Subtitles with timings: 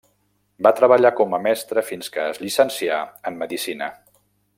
[0.67, 2.97] Va treballar com a mestre fins que es llicencià
[3.33, 3.91] en medicina.